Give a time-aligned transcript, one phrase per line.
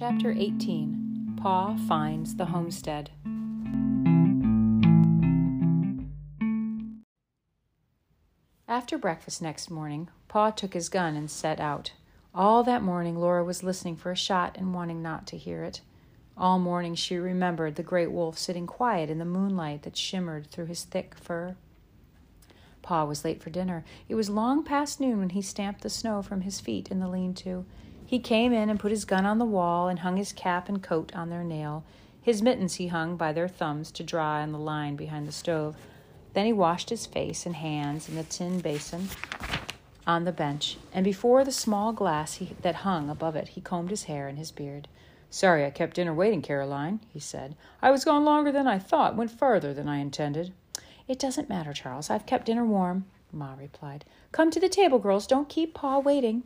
[0.00, 3.10] Chapter 18 Pa Finds the Homestead.
[8.66, 11.92] After breakfast next morning, Pa took his gun and set out.
[12.34, 15.82] All that morning, Laura was listening for a shot and wanting not to hear it.
[16.34, 20.66] All morning, she remembered the great wolf sitting quiet in the moonlight that shimmered through
[20.66, 21.56] his thick fur.
[22.80, 23.84] Pa was late for dinner.
[24.08, 27.08] It was long past noon when he stamped the snow from his feet in the
[27.08, 27.66] lean to.
[28.10, 30.82] He came in and put his gun on the wall and hung his cap and
[30.82, 31.84] coat on their nail.
[32.20, 35.76] His mittens he hung by their thumbs to dry on the line behind the stove.
[36.34, 39.10] Then he washed his face and hands in the tin basin
[40.08, 43.90] on the bench, and before the small glass he, that hung above it, he combed
[43.90, 44.88] his hair and his beard.
[45.30, 47.54] Sorry I kept dinner waiting, Caroline, he said.
[47.80, 50.52] I was gone longer than I thought, went farther than I intended.
[51.06, 52.10] It doesn't matter, Charles.
[52.10, 54.04] I've kept dinner warm, Ma replied.
[54.32, 55.28] Come to the table, girls.
[55.28, 56.42] Don't keep Pa waiting.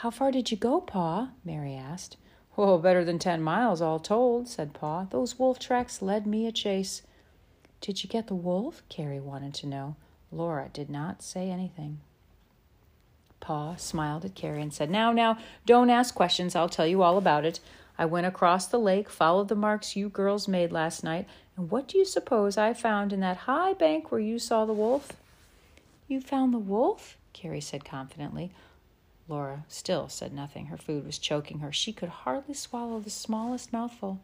[0.00, 1.30] How far did you go, Pa?
[1.42, 2.18] Mary asked.
[2.58, 5.04] Oh, better than ten miles, all told, said Pa.
[5.04, 7.00] Those wolf tracks led me a chase.
[7.80, 8.82] Did you get the wolf?
[8.90, 9.96] Carrie wanted to know.
[10.30, 12.00] Laura did not say anything.
[13.40, 16.54] Pa smiled at Carrie and said, Now, now, don't ask questions.
[16.54, 17.60] I'll tell you all about it.
[17.96, 21.88] I went across the lake, followed the marks you girls made last night, and what
[21.88, 25.12] do you suppose I found in that high bank where you saw the wolf?
[26.06, 27.16] You found the wolf?
[27.32, 28.52] Carrie said confidently.
[29.28, 30.66] Laura still said nothing.
[30.66, 31.72] Her food was choking her.
[31.72, 34.20] She could hardly swallow the smallest mouthful.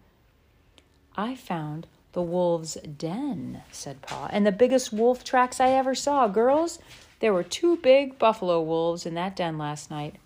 [1.17, 6.29] I found the wolf's den, said Pa, and the biggest wolf tracks I ever saw.
[6.29, 6.79] Girls,
[7.21, 10.17] there were two big buffalo wolves in that den last night.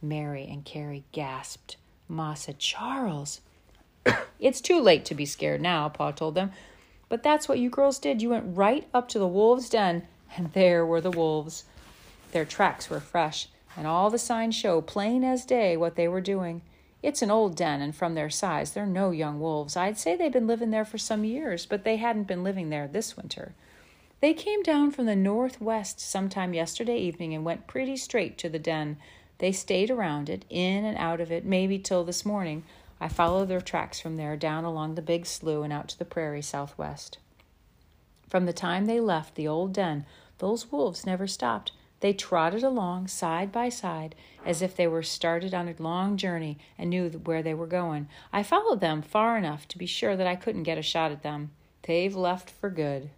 [0.00, 1.76] Mary and Carrie gasped.
[2.08, 3.40] Ma said, Charles.
[4.40, 6.52] it's too late to be scared now, Pa told them.
[7.08, 8.22] But that's what you girls did.
[8.22, 11.64] You went right up to the wolves' den, and there were the wolves.
[12.32, 16.20] Their tracks were fresh and all the signs show plain as day what they were
[16.20, 16.62] doing.
[17.02, 19.76] It's an old den, and from their size, they're no young wolves.
[19.76, 22.88] I'd say they'd been living there for some years, but they hadn't been living there
[22.88, 23.54] this winter.
[24.20, 28.58] They came down from the northwest sometime yesterday evening and went pretty straight to the
[28.58, 28.96] den.
[29.38, 32.64] They stayed around it, in and out of it, maybe till this morning.
[32.98, 36.06] I followed their tracks from there down along the big slough and out to the
[36.06, 37.18] prairie southwest.
[38.28, 40.06] From the time they left the old den,
[40.38, 41.72] those wolves never stopped.
[42.00, 44.14] They trotted along side by side
[44.44, 48.08] as if they were started on a long journey and knew where they were going.
[48.32, 51.22] I followed them far enough to be sure that I couldn't get a shot at
[51.22, 51.52] them.
[51.82, 53.10] They've left for good.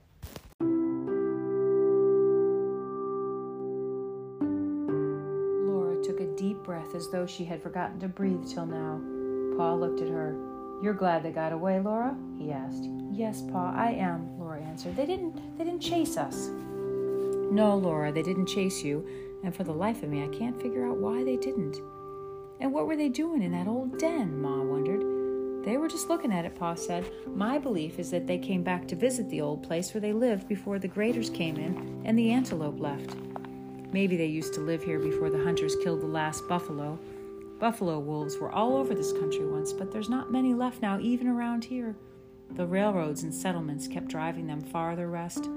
[5.66, 9.00] Laura took a deep breath as though she had forgotten to breathe till now.
[9.56, 10.36] Pa looked at her.
[10.82, 12.16] You're glad they got away, Laura?
[12.38, 12.88] he asked.
[13.10, 14.94] Yes, Pa, I am, Laura answered.
[14.94, 16.50] They didn't they didn't chase us.
[17.50, 19.06] No, Laura, they didn't chase you,
[19.42, 21.80] and for the life of me, I can't figure out why they didn't.
[22.60, 24.40] And what were they doing in that old den?
[24.40, 25.64] Ma wondered.
[25.64, 27.10] They were just looking at it, Pa said.
[27.26, 30.48] My belief is that they came back to visit the old place where they lived
[30.48, 33.16] before the graders came in and the antelope left.
[33.92, 36.98] Maybe they used to live here before the hunters killed the last buffalo.
[37.58, 41.26] Buffalo wolves were all over this country once, but there's not many left now, even
[41.26, 41.96] around here.
[42.50, 45.48] The railroads and settlements kept driving them farther west.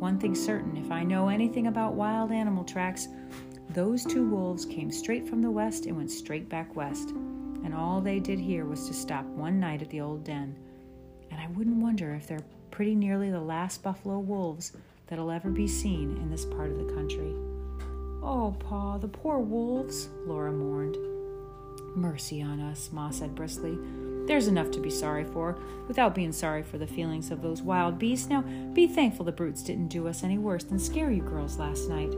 [0.00, 3.08] One thing's certain if I know anything about wild animal tracks,
[3.68, 7.10] those two wolves came straight from the west and went straight back west.
[7.10, 10.56] And all they did here was to stop one night at the old den.
[11.30, 12.40] And I wouldn't wonder if they're
[12.70, 14.72] pretty nearly the last buffalo wolves
[15.06, 17.34] that'll ever be seen in this part of the country.
[18.22, 20.96] Oh, Pa, the poor wolves, Laura mourned.
[21.94, 23.78] Mercy on us, Ma said briskly.
[24.30, 25.58] There's enough to be sorry for,
[25.88, 28.28] without being sorry for the feelings of those wild beasts.
[28.28, 31.88] Now, be thankful the brutes didn't do us any worse than scare you girls last
[31.88, 32.12] night.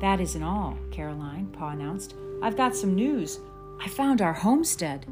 [0.00, 2.14] That isn't all, Caroline, Pa announced.
[2.42, 3.38] I've got some news.
[3.82, 5.04] I found our homestead.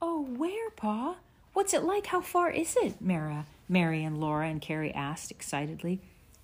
[0.00, 1.16] Oh, where, Pa?
[1.54, 2.06] What's it like?
[2.06, 3.00] How far is it?
[3.00, 6.00] Mara, Mary and Laura and Carrie asked excitedly.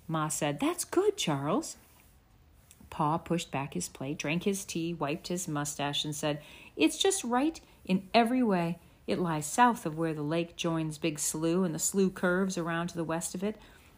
[0.09, 1.77] Ma said, That's good, Charles.
[2.97, 6.41] Pa pushed back his plate, drank his tea, wiped his mustache, and said,
[6.75, 8.79] It's just right in every way.
[9.05, 12.87] It lies south of where the lake joins Big Slough, and the slough curves around
[12.87, 13.55] to the west of it.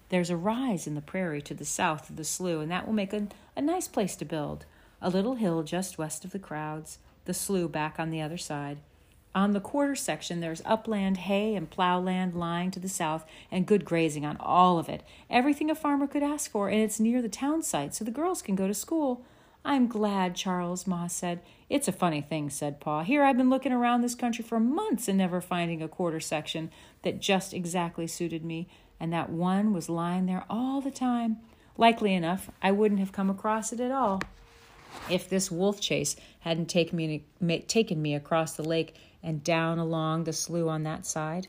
[0.09, 2.93] There's a rise in the prairie to the south of the slough, and that will
[2.93, 4.65] make a, a nice place to build.
[5.01, 8.79] A little hill just west of the crowds, the slough back on the other side.
[9.35, 13.85] On the quarter section, there's upland hay and plowland lying to the south, and good
[13.85, 15.03] grazing on all of it.
[15.29, 18.41] Everything a farmer could ask for, and it's near the town site, so the girls
[18.41, 19.23] can go to school.
[19.63, 21.41] I'm glad, Charles, Ma said.
[21.69, 23.03] It's a funny thing, said Pa.
[23.03, 26.71] Here I've been looking around this country for months and never finding a quarter section
[27.03, 28.67] that just exactly suited me,
[28.99, 31.37] and that one was lying there all the time.
[31.77, 34.21] Likely enough, I wouldn't have come across it at all.
[35.09, 37.25] If this wolf chase hadn't taken me,
[37.67, 41.47] taken me across the lake and down along the slough on that side,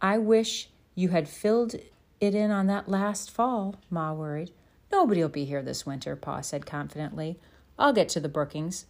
[0.00, 1.74] I wish you had filled
[2.20, 4.50] it in on that last fall, Ma worried.
[4.90, 7.38] Nobody'll be here this winter, Pa said confidently.
[7.78, 8.86] I'll get to the Brookings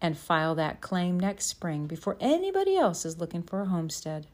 [0.00, 4.26] and file that claim next spring before anybody else is looking for a homestead.